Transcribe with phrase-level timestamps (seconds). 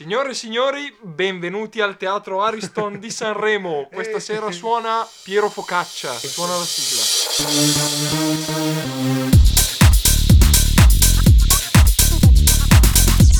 [0.00, 3.86] Signore e signori, benvenuti al Teatro Ariston di Sanremo.
[3.92, 6.14] Questa sera suona Piero Focaccia.
[6.14, 7.02] Suona la sigla.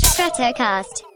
[0.03, 1.09] Stratocast.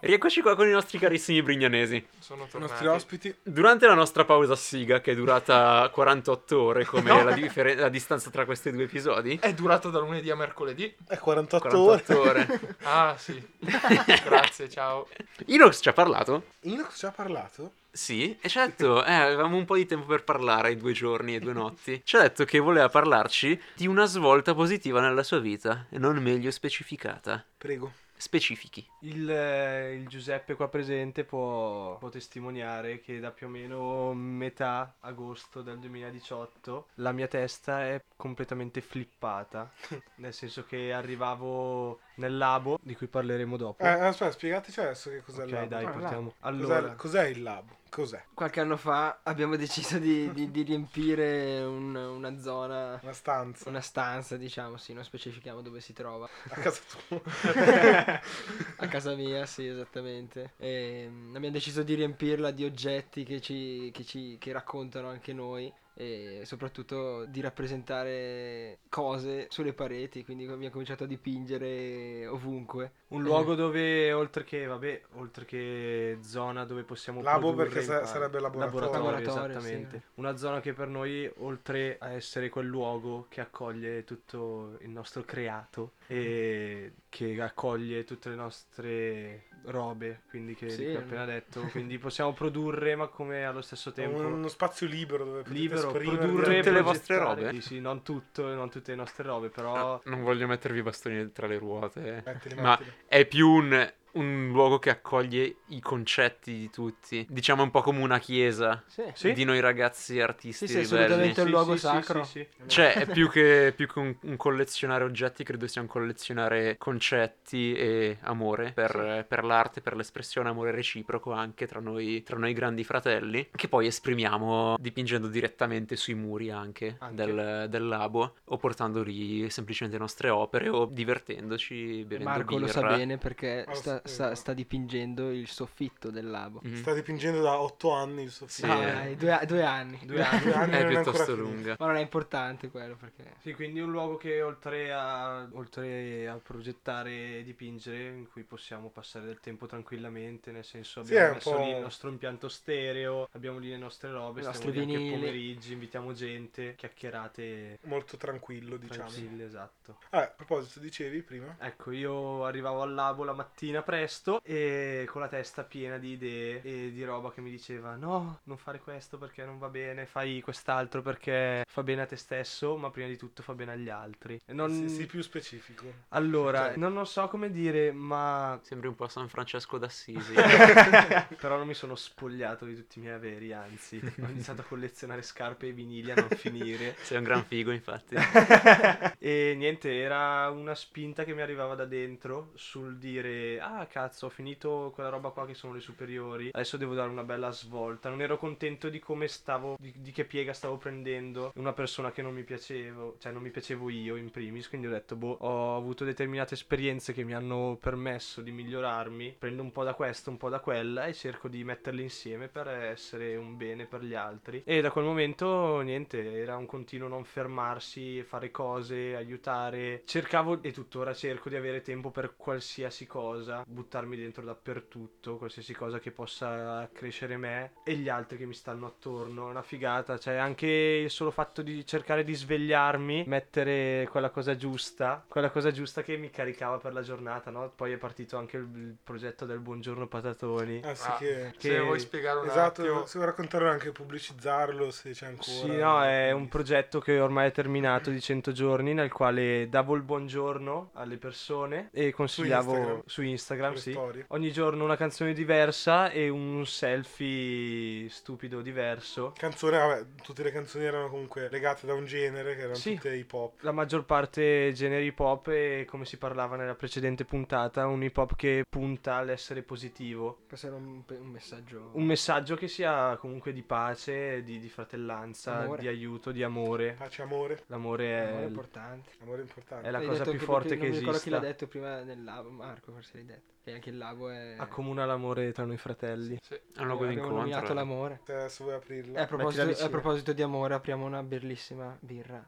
[0.00, 2.04] Rieccoci qua con i nostri carissimi brignanesi.
[2.18, 2.72] Sono I tornati.
[2.72, 3.34] nostri ospiti.
[3.42, 8.30] Durante la nostra pausa siga, che è durata 48 ore, come la, differen- la distanza
[8.30, 10.94] tra questi due episodi, È durato da lunedì a mercoledì.
[11.06, 12.02] È 48, ore.
[12.04, 12.60] 48 ore.
[12.82, 13.42] Ah, sì.
[14.24, 15.08] Grazie, ciao.
[15.46, 16.44] Inox ci ha parlato?
[16.62, 17.72] Inox ci ha parlato?
[17.92, 21.34] Sì, e ci ha detto, eh, avevamo un po' di tempo per parlare, due giorni
[21.34, 22.00] e due notti.
[22.04, 26.16] Ci ha detto che voleva parlarci di una svolta positiva nella sua vita, e non
[26.18, 27.44] meglio specificata.
[27.58, 27.92] Prego.
[28.20, 28.86] Specifichi.
[29.00, 35.62] Il, il Giuseppe qua presente può, può testimoniare che da più o meno metà agosto
[35.62, 39.72] del 2018 la mia testa è completamente flippata,
[40.16, 43.82] nel senso che arrivavo nel labo, di cui parleremo dopo.
[43.82, 45.66] Eh, aspetta, spiegateci adesso che cos'è ok, il labo.
[45.68, 46.26] dai, Cos'è- partiamo.
[46.28, 47.78] Cos'è, Allora, cos'è il labo?
[47.90, 48.22] Cos'è?
[48.34, 53.68] Qualche anno fa abbiamo deciso di, di- di riempire un- una zona, Una stanza.
[53.68, 56.28] una stanza, diciamo, sì, non specifichiamo dove si trova.
[56.50, 57.20] A casa tua.
[58.76, 60.52] A casa mia, sì, esattamente.
[60.56, 65.32] E mm, abbiamo deciso di riempirla di oggetti che, ci, che, ci, che raccontano anche
[65.32, 72.92] noi e soprattutto di rappresentare cose sulle pareti, quindi abbiamo cominciato a dipingere ovunque.
[73.08, 77.92] un luogo dove oltre che, vabbè, oltre che zona dove possiamo Labo produrre perché sa-
[77.94, 78.90] impar- sarebbe laboratorio.
[78.90, 79.98] Laboratorio, esattamente.
[79.98, 80.20] sì.
[80.20, 85.22] Una zona che per noi, oltre a essere quel luogo che accoglie tutto il nostro
[85.24, 90.86] creato e che accoglie tutte le nostre robe, quindi che Sì.
[90.86, 95.42] ho appena detto, quindi possiamo produrre ma come allo stesso tempo Uno spazio libero dove
[95.42, 97.52] potete libero, produrre tutte le vostre robe.
[97.52, 100.82] Sì, sì, non tutto, non tutte le nostre robe, però Ah, non voglio mettervi i
[100.82, 102.22] bastoni tra le ruote.
[102.26, 102.92] Mettili, Ma mettili.
[103.06, 107.26] è più un, un luogo che accoglie i concetti di tutti.
[107.28, 108.82] Diciamo un po' come una chiesa
[109.14, 111.04] Sì, di noi ragazzi artisti Sì, sì, ribelli.
[111.04, 111.40] assolutamente.
[111.40, 112.24] un Sì, luogo sì, sì, sacro.
[112.24, 112.68] sì, sì.
[112.68, 117.74] Cioè, è più che, più che un, un collezionare oggetti, credo sia un collezionare concetti
[117.74, 122.84] e amore per, per l'arte, per l'espressione amore reciproco anche tra noi, tra noi grandi
[122.84, 127.14] fratelli, che poi esprimiamo dipingendo direttamente sui muri anche, Anche.
[127.24, 132.66] Del, del labo, o portando lì semplicemente le nostre opere, o divertendoci, bevendo Marco lo
[132.66, 132.96] sa birra.
[132.96, 136.60] bene perché Ah, sta, sì, sta- dipingendo il soffitto del labo.
[136.62, 136.76] Mhm.
[136.76, 138.66] Sta dipingendo da 8 anni il soffitto.
[138.66, 138.66] Sì.
[138.66, 139.98] No, dai, due, due anni.
[140.04, 140.42] Due anni.
[140.42, 141.76] Due anni È piuttosto lunga.
[141.78, 143.34] Ma non è importante quello perché...
[143.40, 148.90] Sì, quindi un luogo che oltre a, oltre a progettare e dipingere, in cui possiamo
[148.90, 153.28] passare del tempo tranquillamente, nel senso Sì, abbiamo un messo lì il nostro impianto stereo,
[153.32, 155.18] abbiamo lì le nostre robe, I stiamo nostri lì anche vinili.
[155.18, 159.08] pomeriggi, invitiamo gente, chiacchierate Molto tranquillo, diciamo.
[159.08, 159.98] tranquille, esatto.
[160.10, 161.56] Ah, a proposito, dicevi prima?
[161.60, 166.62] Ecco, io arrivavo al labo la mattina presto e con la testa piena di idee
[166.62, 170.40] e di roba che mi diceva no, non fare questo perché non va bene, fai
[170.40, 174.40] quest'altro perché fa bene a te stesso, ma prima di tutto fa bene agli altri.
[174.46, 174.70] E Non...
[174.72, 175.92] Sì, sii più specifico.
[176.10, 180.34] Allora, Cioè- non, non so come dire, ma Sembri un po' San Francesco d'Assisi.
[181.40, 185.22] però non mi sono spogliato di tutti i miei averi, anzi, ho iniziato a collezionare
[185.22, 186.94] scarpe e vinili a non finire.
[187.02, 188.14] Sei un gran figo, infatti.
[189.18, 194.28] e niente, era una spinta che mi arrivava da dentro sul dire: Ah, cazzo, ho
[194.28, 196.50] finito quella roba qua che sono le superiori.
[196.52, 198.08] Adesso devo dare una bella svolta.
[198.08, 201.52] Non ero contento di come stavo, di, di che piega stavo prendendo.
[201.56, 204.68] Una persona che non mi piacevo, cioè non mi piacevo io in primis.
[204.68, 209.36] Quindi ho detto: Boh, ho avuto determinate esperienze che mi hanno permesso di migliorarmi.
[209.38, 212.68] Prendo un po' da questo, un po' da quella e cerco di metterle insieme per
[212.68, 214.62] essere un bene per gli altri.
[214.64, 220.02] E da quel momento, niente, era un continuo non fermarsi, fare cose, aiutare.
[220.04, 225.98] Cercavo e tuttora cerco di avere tempo per qualsiasi cosa, buttarmi dentro dappertutto, qualsiasi cosa
[225.98, 229.46] che possa crescere me e gli altri che mi stanno attorno.
[229.48, 234.56] È una figata, cioè anche il solo fatto di cercare di svegliarmi, mettere quella cosa
[234.56, 237.70] giusta, quella cosa giusta che mi caricava per la giornata, no?
[237.74, 240.80] Poi è partito anche il, il progetto del buongiorno patatoni.
[240.84, 241.52] Ah, sì, Ah, che...
[241.58, 243.06] Se Che- vuoi spiegare un Esatto, attimo.
[243.06, 245.46] se vuoi raccontarlo anche pubblicizzarlo se c'è ancora.
[245.50, 249.94] Sì, no, è un progetto che ormai è terminato di 100 giorni nel quale davo
[249.94, 253.02] il buongiorno alle persone e consigliavo Instagram?
[253.06, 253.90] su Instagram, Sulle sì.
[253.92, 254.24] storie.
[254.28, 259.32] Ogni giorno una canzone diversa e un selfie stupido diverso.
[259.36, 262.94] Canzone, vabbè, tutte le canzoni erano comunque legate da un genere che erano Sì.
[262.94, 263.60] tutte hip hop.
[263.62, 268.16] La maggior parte generi hip hop e come si parlava nella precedente puntata, un hip
[268.16, 270.40] hop che punta all'essere positivo.
[270.48, 271.90] Questo era un, un messaggio...
[271.92, 275.80] Un messaggio che sia comunque di pace, di, di fratellanza, Amore.
[275.80, 276.94] di aiuto, di amore.
[276.98, 277.62] Pace, amore.
[277.66, 277.88] L'amore
[278.28, 279.10] Amore è, importante.
[279.22, 279.86] Amore importante.
[279.86, 282.02] è la Hai cosa più che- forte che non mi ricordo chi l'ha detto prima
[282.02, 283.49] nel Marco forse l'hai detto.
[283.64, 284.54] E anche il lago è...
[284.58, 286.36] Accomuna l'amore tra noi fratelli.
[286.36, 287.36] È un luogo abbiamo d'incontro.
[287.36, 287.74] nominato eh.
[287.74, 288.20] l'amore.
[288.24, 289.18] Se adesso vuoi aprirla.
[289.18, 292.44] E a proposito, a proposito di amore, apriamo una bellissima birra.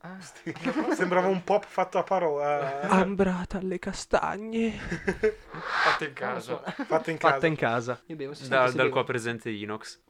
[0.00, 0.18] Ah,
[0.94, 2.80] Sembrava un pop fatto a parola.
[2.88, 4.70] Ambrata alle castagne.
[4.70, 6.58] Fatte in casa.
[6.58, 7.34] Fatta in casa.
[7.34, 8.00] Fatta in casa.
[8.06, 8.90] io bevo, Da- dal bevo.
[8.90, 10.00] qua presente Inox.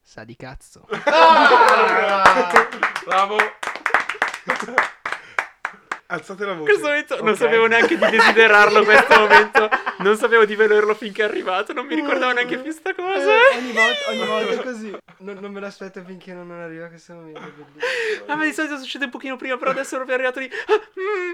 [0.00, 0.86] Sa di cazzo.
[3.04, 3.36] Bravo.
[6.08, 6.64] Alzate la voce.
[6.70, 7.36] Questo momento non Ok.
[7.36, 9.68] sapevo neanche di desiderarlo questo momento.
[9.98, 11.72] Non sapevo di volerlo finché è arrivato.
[11.72, 13.32] Non mi ricordavo neanche più sta cosa.
[13.32, 14.96] Eh, ogni volta, ogni volta è così.
[15.18, 17.40] Non, non me l'aspetto finché non arriva questo momento.
[18.26, 20.48] Ah, ma di solito succede un pochino prima, però adesso è proprio arrivato lì.
[20.66, 21.32] Ah, mm.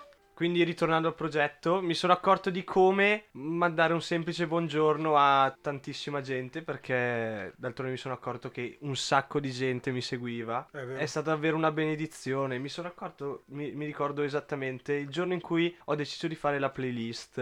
[0.34, 6.20] Quindi ritornando al progetto, mi sono accorto di come mandare un semplice buongiorno a tantissima
[6.22, 10.66] gente perché d'altronde mi sono accorto che un sacco di gente mi seguiva.
[10.72, 10.78] È.
[10.78, 12.58] È stata davvero una benedizione.
[12.58, 16.58] Mi sono accorto, mi, mi ricordo esattamente il giorno in cui ho deciso di fare
[16.58, 17.38] la playlist.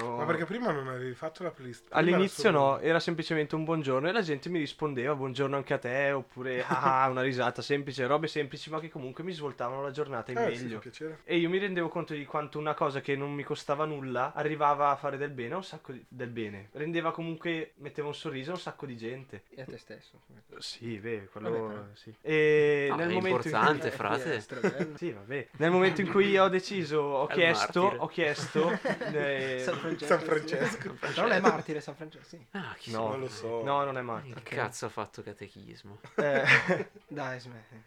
[0.00, 1.84] ho- Ma perché prima non avevi fatto la playlist?
[1.86, 5.54] Prima All'inizio era solo- no, era semplicemente un buongiorno e la gente mi rispondeva buongiorno
[5.54, 9.80] anche a te oppure ah, una risata semplice, robe semplici ma che comunque mi svoltavano
[9.82, 10.78] la giornata in Eh, sì, meglio.
[10.80, 11.20] piacere.
[11.22, 14.90] E io mi rendevo conto di quanto una cosa che non mi costava nulla arrivava
[14.90, 16.68] a fare del bene a un sacco di- del bene.
[16.72, 19.44] Rendeva comunque, metteva un sorriso a un sacco di gente.
[19.50, 20.20] E a te stesso.
[20.58, 21.84] Sì, beh, quello Vabbè, però.
[21.94, 22.14] sì.
[22.20, 24.40] E No, nel è momento in importante, frate.
[24.40, 24.86] strabello.
[24.86, 24.96] cui...
[24.96, 25.48] Sì, vabbè.
[25.58, 28.02] Nel momento in cui ho deciso, ho chiesto, martire.
[28.02, 28.70] ho chiesto...
[29.12, 30.06] eh, San Francesco.
[30.06, 30.24] San sì.
[30.26, 30.92] Francesco.
[30.98, 32.46] Però non è martire San Francesco, sì.
[32.52, 33.08] Ah, chi No.
[33.08, 33.62] Non lo so.
[33.62, 34.40] No, non è matto.
[34.42, 35.98] Che cazzo ha fatto catechismo?
[36.16, 36.44] Eh,
[37.08, 37.82] Dai, smetti.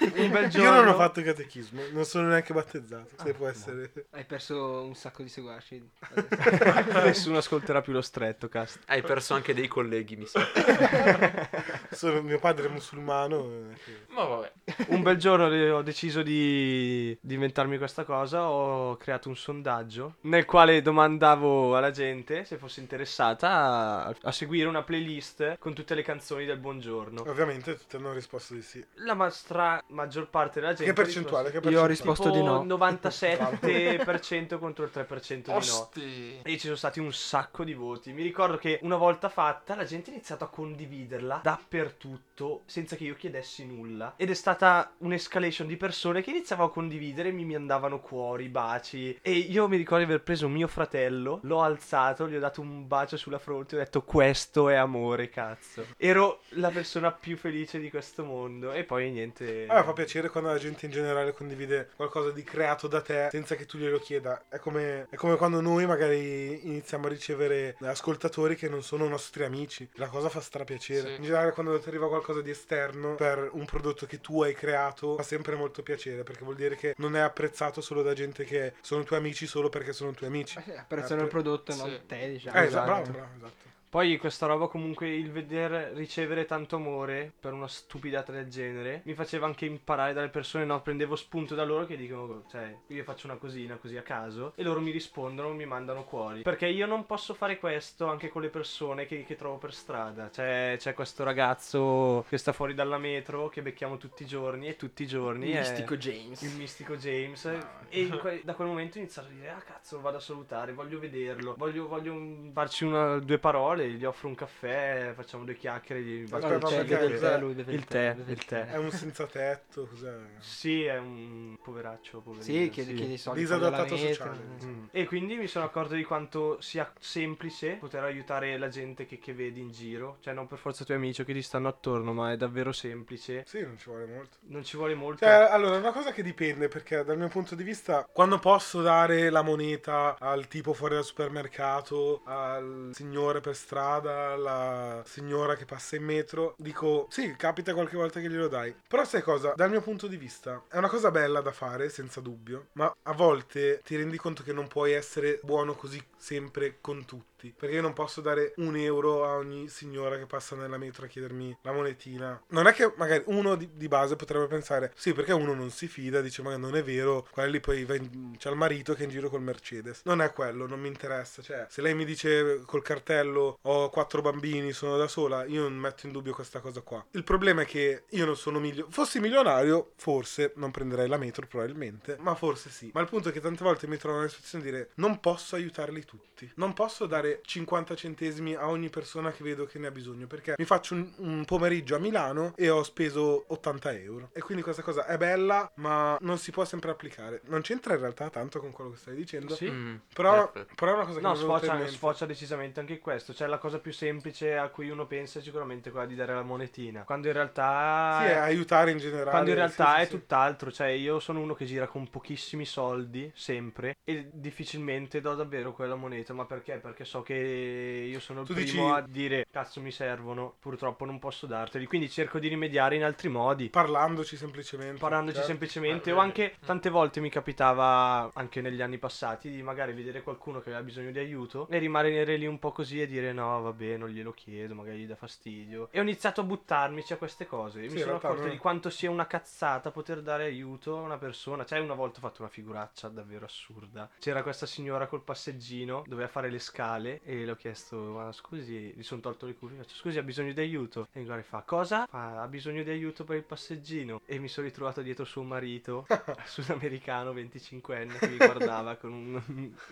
[0.00, 0.68] Un bel giorno...
[0.68, 3.08] Io non ho fatto catechismo, non sono neanche battezzato.
[3.22, 3.90] Se può essere.
[4.10, 5.90] Hai perso un sacco di seguaci.
[7.04, 8.80] Nessuno ascolterà più lo stretto, cast.
[8.86, 10.40] Hai perso anche dei colleghi, mi sa.
[11.90, 13.70] Sono, mio padre è musulmano.
[13.70, 14.52] eh, Ma vabbè.
[14.88, 20.44] Un bel giorno ho deciso di, di inventarmi questa cosa, ho creato un sondaggio nel
[20.44, 26.02] quale domandavo alla gente se fosse interessata a, a seguire una playlist con tutte le
[26.02, 27.22] canzoni del buongiorno.
[27.26, 28.84] Ovviamente tutti hanno risposto di sì.
[28.94, 29.30] La ma-
[29.62, 31.50] stra- maggior parte della gente Che percentuale?
[31.50, 31.76] Che percentuale?
[31.76, 32.62] Io ho risposto di no.
[32.62, 35.54] risposto 97% contro il 3% di no.
[35.54, 36.40] Osti.
[36.42, 38.12] E ci sono stati un sacco di voti.
[38.12, 42.31] Mi ricordo che una volta fatta la gente ha iniziato a condividerla dappertutto
[42.66, 44.14] senza che io chiedessi nulla.
[44.16, 49.18] Ed è stata un'escalation di persone che iniziavo a condividere e mi mandavano cuori, baci.
[49.22, 52.86] E io mi ricordo di aver preso mio fratello, l'ho alzato, gli ho dato un
[52.86, 55.86] bacio sulla fronte e ho detto questo è amore, cazzo.
[55.96, 58.72] Ero la persona più felice di questo mondo.
[58.72, 59.66] E poi niente.
[59.68, 63.28] A me fa piacere quando la gente in generale condivide qualcosa di creato da te
[63.30, 64.44] senza che tu glielo chieda.
[64.48, 69.44] È come, è come quando noi magari iniziamo a ricevere ascoltatori che non sono nostri
[69.44, 69.88] amici.
[69.94, 71.08] La cosa fa strapiacere.
[71.08, 71.14] Sì.
[71.16, 75.16] In generale quando ti arriva qualcosa di esterno per un prodotto che tu hai creato
[75.16, 78.74] fa sempre molto piacere perché vuol dire che non è apprezzato solo da gente che
[78.80, 80.58] sono tuoi amici solo perché sono tuoi amici.
[80.66, 82.00] Eh, Apprezzano il prodotto, non Sì.
[82.06, 82.56] te, diciamo.
[82.56, 82.84] Eh, esatto.
[82.86, 83.70] bravo, bravo, esatto.
[83.92, 89.12] Poi questa roba comunque il veder ricevere tanto amore per una stupidata del genere mi
[89.12, 90.80] faceva anche imparare dalle persone, no?
[90.80, 94.62] Prendevo spunto da loro che dicono, cioè, io faccio una cosina così a caso e
[94.62, 96.40] loro mi rispondono, mi mandano cuori.
[96.40, 100.30] Perché io non posso fare questo anche con le persone che, che trovo per strada.
[100.30, 104.76] C'è, c'è questo ragazzo che sta fuori dalla metro che becchiamo tutti i giorni e
[104.76, 106.40] tutti i giorni Il mistico James.
[106.40, 107.44] il mistico James
[107.90, 110.20] e in que- da quel momento ho iniziato a dire ah cazzo lo vado a
[110.20, 112.18] salutare voglio vederlo voglio, voglio
[112.54, 117.04] farci una, due parole gli offro un caffè facciamo due chiacchiere gli cioè, perché- beve
[117.06, 120.14] il tè, lui beve il tè beve il tè È un senza tetto, cos'è?
[120.38, 123.40] sì è un poveraccio poverino Sì, chiedi, chiedi soldi.
[123.40, 124.38] Disadattato sociale.
[124.38, 124.66] metro.
[124.66, 124.84] Mm.
[124.90, 129.32] E quindi mi sono accorto di quanto sia semplice poter aiutare la gente che, che
[129.34, 130.18] vedi in giro.
[130.20, 132.72] Cioè, non per forza i tuoi amici o che ti stanno attorno, ma è davvero
[132.72, 133.44] semplice.
[133.46, 134.36] Sì, non ci vuole molto.
[134.42, 135.24] Non ci vuole molto.
[135.24, 138.80] Cioè, allora, è una cosa che dipende, perché dal mio punto di vista, quando posso
[138.82, 145.64] dare la moneta al tipo fuori dal supermercato, al signore per strada, alla signora che
[145.64, 148.74] passa in metro, dico, sì, capita qualche volta che glielo dai.
[148.86, 149.54] Però sai cosa?
[149.56, 153.12] Dal mio punto di vista, è una cosa bella da fare, senza dubbio, ma a
[153.12, 157.31] volte ti rendi conto che non puoi essere buono così sempre con tutti.
[157.50, 161.08] Perché io non posso dare un euro a ogni signora che passa nella metro a
[161.08, 162.42] chiedermi la monetina.
[162.48, 165.88] Non è che magari uno di, di base potrebbe pensare, sì, perché uno non si
[165.88, 169.04] fida, dice, ma non è vero, quella lì poi in- c'è il marito che è
[169.04, 170.02] in giro col Mercedes.
[170.04, 171.42] Non è quello, non mi interessa.
[171.42, 175.74] Cioè, se lei mi dice col cartello ho quattro bambini, sono da sola, io non
[175.74, 177.04] metto in dubbio questa cosa qua.
[177.12, 178.90] Il problema è che io non sono milionario.
[178.90, 182.90] Fossi milionario, forse non prenderei la metro, probabilmente, ma forse sì.
[182.94, 185.56] Ma il punto è che tante volte mi trovo nella situazione di dire, non posso
[185.56, 186.50] aiutarli tutti.
[186.56, 190.26] Non posso dare dare 50 centesimi a ogni persona che vedo che ne ha bisogno.
[190.26, 194.30] Perché mi faccio un, un pomeriggio a Milano e ho speso 80 euro.
[194.32, 197.40] E quindi questa cosa è bella, ma non si può sempre applicare.
[197.46, 199.54] Non c'entra in realtà tanto con quello che stai dicendo.
[199.54, 199.70] Sì.
[199.70, 203.32] Mm, Però, però è una cosa che No, sfocia, sfocia decisamente anche questo.
[203.32, 206.42] Cioè, la cosa più semplice a cui uno pensa è sicuramente quella di dare la
[206.42, 207.04] monetina.
[207.04, 208.18] Quando in realtà.
[208.20, 209.30] Sì, è aiutare in generale.
[209.30, 210.10] Quando in realtà sì, è sì.
[210.10, 215.72] tutt'altro, cioè io sono uno che gira con pochissimi soldi, sempre, e difficilmente do davvero
[215.72, 216.78] quella moneta, ma perché?
[216.78, 221.04] Perché so che io sono il Tu primo dici- a dire cazzo mi servono, purtroppo
[221.04, 223.68] non posso darteli, quindi cerco di rimediare in altri modi.
[223.70, 224.98] Parlandoci semplicemente.
[224.98, 225.50] Parlandoci Certo.
[225.50, 230.22] semplicemente, Ah, o anche tante volte mi capitava anche negli anni passati di magari vedere
[230.22, 233.60] qualcuno che aveva bisogno di aiuto e rimanere lì un po' così e dire no,
[233.62, 235.88] vabbè, non glielo chiedo, magari gli dà fastidio.
[235.90, 237.82] E ho iniziato a buttarmici a queste cose.
[237.82, 241.00] E Sì, mi sono accorto non- di quanto sia una cazzata poter dare aiuto a
[241.00, 241.64] una persona.
[241.64, 244.08] Cioè, una volta ho fatto una figuraccia davvero assurda.
[244.18, 248.92] C'era questa signora col passeggino, doveva fare le scale e le ho chiesto, ma scusi,
[248.96, 251.08] gli sono tolto le cuffie, faccio scusi, ha bisogno di aiuto?
[251.12, 252.06] E mi fa, cosa?
[252.06, 254.20] Fa, ha bisogno di aiuto per il passeggino.
[254.24, 256.06] E mi sono ritrovato dietro suo marito,
[256.44, 259.42] sudamericano 25enne, che mi guardava con un,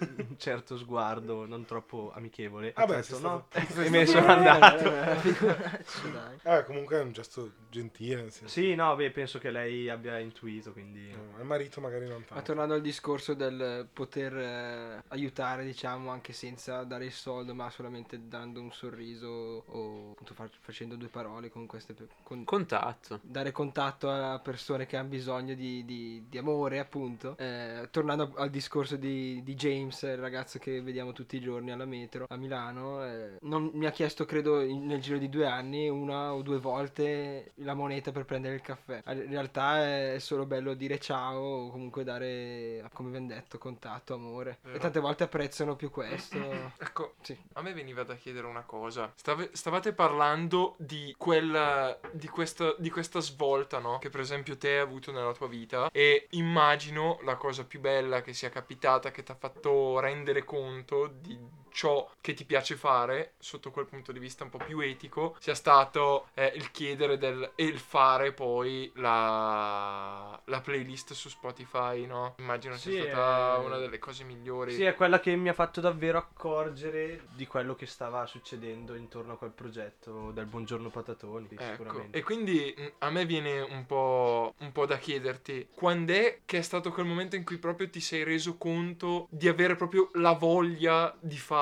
[0.00, 2.73] un certo sguardo non troppo amichevole.
[2.75, 3.47] Ha Vabbè, detto, no?
[3.50, 4.93] stato- e me ne sono andato.
[4.93, 6.39] Eh.
[6.43, 8.49] Eh, comunque è un gesto gentile, nel senso.
[8.49, 11.11] Sì, no, beh, penso che lei abbia intuito, quindi...
[11.11, 12.43] No, Al marito magari non Ma tanto.
[12.45, 18.29] tornando al discorso del poter eh, aiutare, diciamo, anche senza dare il soldo, ma solamente
[18.29, 19.29] dando un sorriso
[19.67, 23.19] o appunto fa- facendo due parole con queste con- Contatto.
[23.23, 27.37] dare contatto a persone che hanno bisogno di, di- di amore, appunto.
[27.37, 31.85] Eh, tornando al discorso di, di James, il ragazzo che vediamo tutti i giorni alla
[31.85, 35.88] metro a Milano, eh, non mi ha chiesto, credo, in- nel giro di due anni,
[35.88, 39.02] una o due volte la moneta per prendere il caffè.
[39.07, 44.59] In realtà è solo bello dire ciao o comunque dare, come ben detto, contatto, amore.
[44.62, 44.76] Vero.
[44.76, 46.38] E tante volte apprezzano più questo.
[46.90, 47.38] Ecco, Sì.
[47.52, 49.12] a me veniva da chiedere una cosa.
[49.14, 53.99] Stave- stavate parlando di quella di questa, di questa svolta, no?
[53.99, 55.88] Che per esempio te hai avuto nella tua vita.
[55.92, 61.06] E immagino la cosa più bella che sia capitata, che ti ha fatto rendere conto
[61.06, 61.38] di
[61.73, 65.55] ciò che ti piace fare, sotto quel punto di vista un po' più etico, sia
[65.55, 72.35] stato eh, il chiedere del, e il fare poi la, la playlist su Spotify, no?
[72.39, 74.75] Immagino Sì, sia stata eh, una delle cose migliori.
[74.75, 79.35] Sì, è quella che mi ha fatto davvero accorgere di quello che stava succedendo intorno
[79.35, 82.19] a quel progetto del Buongiorno Patatoni, Ecco, sicuramente.
[82.19, 86.59] e quindi mh, a me viene un po', un po' da chiederti quando è che
[86.59, 90.33] è stato quel momento in cui proprio ti sei reso conto di avere proprio la
[90.33, 91.59] voglia di fare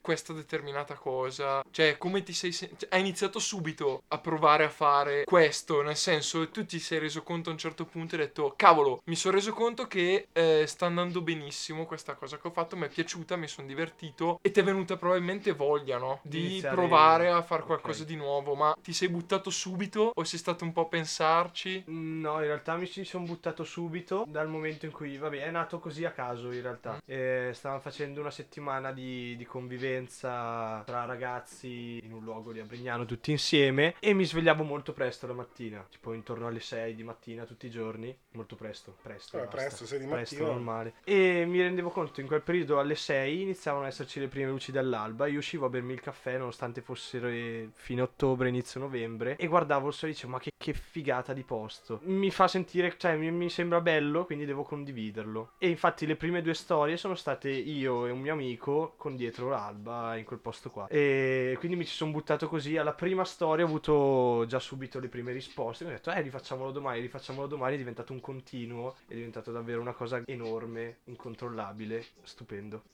[0.00, 1.62] questa determinata cosa?
[1.70, 5.96] Cioè, come ti sei sen- cioè, hai iniziato subito a provare a fare questo, nel
[5.96, 9.16] senso, tu ti sei reso conto a un certo punto e hai detto, cavolo, mi
[9.16, 12.88] sono reso conto che eh, sta andando benissimo questa cosa che ho fatto, mi è
[12.88, 16.20] piaciuta, mi sono divertito e ti è venuta probabilmente voglia, no?
[16.22, 20.38] Di iniziare- provare a fare qualcosa di nuovo, ma ti sei buttato subito o sei
[20.38, 21.84] stato un po' a pensarci?
[21.86, 25.78] No, in realtà mi ci sono buttato subito dal momento in cui, vabbè, è nato
[25.78, 27.00] così a caso in realtà.
[27.04, 33.04] Eh, stavamo facendo una settimana di, di convivenza tra ragazzi in un luogo di Abrignano
[33.04, 37.44] tutti insieme e mi svegliavo molto presto la mattina, tipo intorno alle 6 di mattina
[37.44, 39.42] tutti i giorni, molto presto, presto.
[39.42, 40.52] Eh, presto, sei di Presto, mattina.
[40.54, 40.94] normale.
[41.04, 44.72] E mi rendevo conto in quel periodo alle 6 iniziavano ad esserci le prime luci
[44.72, 45.26] dell'alba.
[45.26, 49.36] Io uscivo a bermi il caffè nonostante fossero eh, fine ottobre, inizio novembre.
[49.36, 52.00] E guardavo il sole e dicevo: Ma che, che figata di posto.
[52.04, 55.52] Mi fa sentire, cioè mi, mi sembra bello, quindi devo condividerlo.
[55.58, 59.48] E infatti le prime due storie sono state io e un mio amico con dietro
[59.48, 60.86] l'alba in quel posto qua.
[60.88, 62.76] E quindi mi ci sono buttato così.
[62.76, 65.84] Alla prima storia ho avuto già subito le prime risposte.
[65.84, 67.74] Mi ho detto: Eh, rifacciamolo domani, rifacciamolo domani.
[67.74, 68.96] È diventato un continuo.
[69.06, 72.84] È diventato davvero una cosa enorme, incontrollabile, stupendo.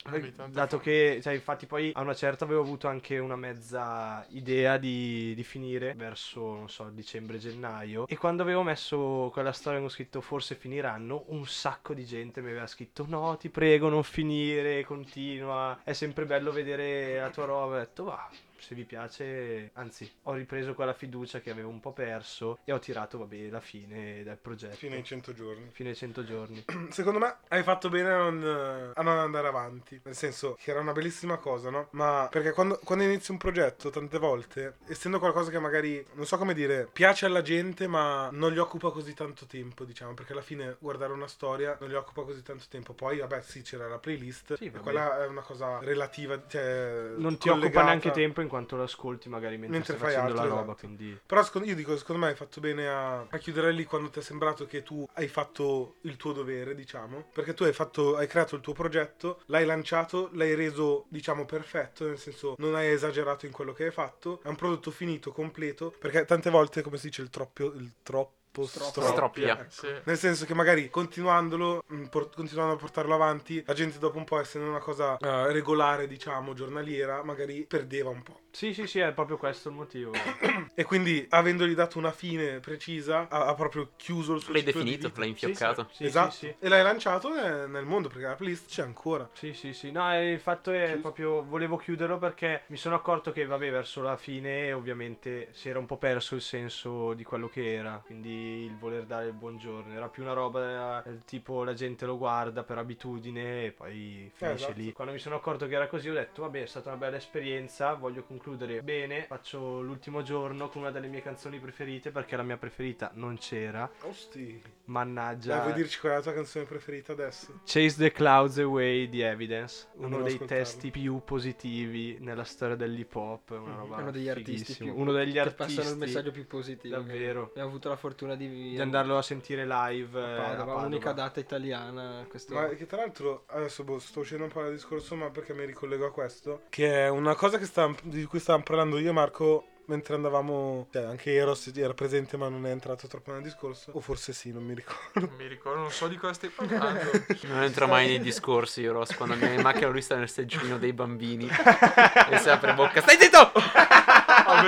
[0.49, 5.35] Dato che, cioè, infatti, poi a una certa avevo avuto anche una mezza idea di,
[5.35, 8.07] di finire verso, non so, dicembre-gennaio.
[8.07, 12.51] E quando avevo messo quella storia, avevo scritto forse finiranno, un sacco di gente mi
[12.51, 15.81] aveva scritto: No, ti prego, non finire, continua.
[15.83, 17.77] È sempre bello vedere la tua roba.
[17.77, 18.29] Ho detto, va.
[18.63, 22.79] Se vi piace, anzi, ho ripreso quella fiducia che avevo un po' perso e ho
[22.79, 24.77] tirato, vabbè, la fine del progetto.
[24.77, 25.69] Fino ai 100 giorni.
[25.73, 26.65] Fine ai 100 giorni.
[26.91, 30.01] Secondo me hai fatto bene a non, a non andare avanti.
[30.05, 31.89] Nel senso che era una bellissima cosa, no?
[31.91, 36.39] Ma perché quando, quando inizi un progetto, tante volte, essendo qualcosa che magari, non so
[36.39, 40.15] come dire, piace alla gente, ma non gli occupa così tanto tempo, diciamo.
[40.15, 42.93] Perché alla fine guardare una storia non gli occupa così tanto tempo.
[42.93, 44.55] Poi, vabbè, sì, c'era la playlist.
[44.55, 46.41] Sì, quella è una cosa relativa.
[46.47, 50.15] Cioè, Non ti occupa neanche tempo in quanto lo ascolti magari mentre, Mentre stai fai
[50.15, 50.87] facendo altro, la roba, esatto.
[50.87, 51.19] quindi...
[51.25, 54.19] Però secondo, io dico, secondo me hai fatto bene a, a chiudere lì quando ti
[54.19, 57.29] è sembrato che tu hai fatto il tuo dovere, diciamo.
[57.33, 62.07] Perché tu hai, fatto, hai creato il tuo progetto, l'hai lanciato, l'hai reso, diciamo, perfetto,
[62.07, 64.43] nel senso non hai esagerato in quello che hai fatto.
[64.43, 65.95] È un prodotto finito, completo.
[65.99, 67.65] Perché tante volte, come si dice, il troppo...
[67.65, 69.01] Il troppo Stroppo.
[69.01, 69.59] Stroppia.
[69.61, 69.71] ecco.
[69.71, 69.89] Sì.
[70.05, 74.25] Nel senso che magari continuandolo, mh, por- continuando a portarlo avanti, la gente dopo un
[74.25, 78.41] po', essendo una cosa eh, regolare, diciamo, giornaliera, magari perdeva un po'.
[78.51, 80.13] Sì, sì, sì, è proprio questo il motivo.
[80.75, 84.81] E quindi, avendogli dato una fine precisa, ha, ha proprio chiuso il suo L'hai ciclo
[84.83, 85.21] di definito, vita.
[85.21, 85.89] l'hai infioccato.
[85.93, 86.31] Sì, esatto.
[86.31, 86.55] sì, sì.
[86.59, 89.29] E l'hai lanciato nel, nel mondo, perché la playlist c'è ancora.
[89.35, 89.91] Sì, sì, sì.
[89.91, 91.43] No, e il fatto è proprio.
[91.45, 95.87] Volevo chiuderlo perché mi sono accorto che, vabbè, verso la fine, ovviamente, si era un
[95.87, 98.01] po' perso il senso di quello che era.
[98.05, 99.93] Quindi il voler dare il buongiorno.
[99.95, 104.65] Era più una roba eh, tipo la gente lo guarda per abitudine e poi finisce
[104.65, 104.73] esatto.
[104.77, 104.93] lì.
[104.93, 107.95] Quando mi sono accorto che era così, ho detto, vabbè, è stata una bella esperienza.
[107.95, 109.25] Voglio concludere bene.
[109.25, 113.91] Faccio l'ultimo giorno con una delle mie canzoni preferite perché la mia preferita non c'era.
[114.03, 114.63] Osti.
[114.87, 115.55] Mannaggia.
[115.57, 117.61] Dai, vuoi dirci qual è la tua canzone preferita adesso?
[117.65, 120.65] Chase the Clouds Away di Evidence, Non uno dei ascoltarlo.
[120.65, 125.33] testi più positivi nella storia dell'hip hop, una roba Uno degli artisti più- uno degli
[125.33, 126.97] che artisti passano il messaggio più positivo.
[126.97, 130.83] davvero Abbiamo avuto la fortuna di, di andarlo a sentire live eh, a Padova, Padova.
[130.83, 132.25] l'unica data italiana.
[132.29, 132.55] Questo...
[132.55, 135.65] Ma che tra l'altro, adesso boh, sto uscendo un po' dal discorso, ma perché mi
[135.65, 139.13] ricollego a questo, che è una cosa che sta- di cui stavamo parlando io e
[139.13, 143.91] Marco mentre andavamo, cioè anche Eros era presente ma non è entrato troppo nel discorso,
[143.93, 145.27] o forse sì, non mi ricordo.
[145.27, 147.11] Non mi ricordo, non so di cosa stai parlando.
[147.43, 149.15] Non entra mai nei discorsi, Ross.
[149.15, 151.49] Quando in macchina, lui sta nel seggiolino dei bambini
[152.31, 153.01] e si apre bocca.
[153.01, 153.53] Stai zitto!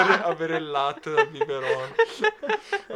[0.00, 1.94] A, bere, a bere il latte dal biberone.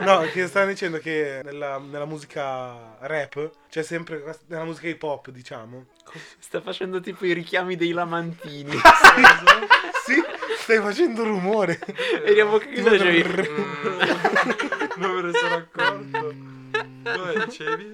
[0.00, 5.30] No, che stavano dicendo che nella, nella musica rap c'è sempre, nella musica hip hop
[5.30, 5.86] diciamo,
[6.38, 8.72] Sta facendo tipo i richiami dei lamantini.
[10.04, 10.22] sì,
[10.56, 11.78] stai facendo rumore.
[12.24, 13.48] e di a bocca chiusa dicevi...
[13.48, 13.98] Mm,
[14.96, 16.34] non me ne sono accorto.
[17.02, 17.92] Dove dicevi?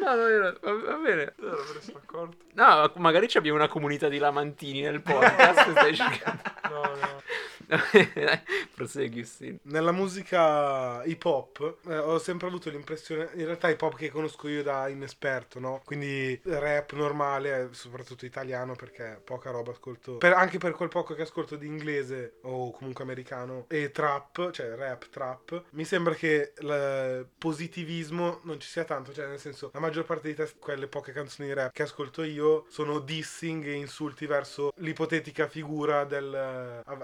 [0.00, 1.32] No, no, no, va, va bene.
[1.38, 2.36] Non me ne sono accorto.
[2.52, 5.70] No, magari ci abbiamo una comunità di lamantini nel podcast.
[5.70, 6.42] stai cercando.
[6.68, 7.22] No, no.
[8.74, 9.56] Prosegui, sì.
[9.64, 14.48] Nella musica hip hop eh, ho sempre avuto l'impressione, in realtà hip hop che conosco
[14.48, 15.80] io da inesperto, no?
[15.84, 21.22] Quindi rap normale, soprattutto italiano perché poca roba ascolto, per- anche per quel poco che
[21.22, 27.26] ascolto di inglese o comunque americano e trap, cioè rap, trap, mi sembra che il
[27.38, 31.12] positivismo non ci sia tanto, cioè nel senso la maggior parte di test, quelle poche
[31.12, 36.82] canzoni di rap che ascolto io sono dissing e insulti verso l'ipotetica figura del eh,
[36.84, 37.02] av-